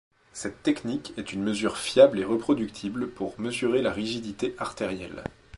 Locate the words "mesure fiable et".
1.43-2.25